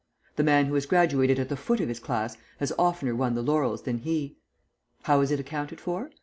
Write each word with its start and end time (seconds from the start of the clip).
The 0.35 0.41
man 0.43 0.65
who 0.65 0.75
is 0.75 0.87
graduated 0.87 1.37
at 1.37 1.49
the 1.49 1.55
foot 1.55 1.79
of 1.79 1.87
his 1.87 1.99
class 1.99 2.35
has 2.57 2.73
oftener 2.79 3.13
won 3.15 3.35
the 3.35 3.43
laurels 3.43 3.83
than 3.83 3.99
he. 3.99 4.39
How 5.03 5.21
is 5.21 5.29
it 5.29 5.39
accounted 5.39 5.79
for? 5.79 6.09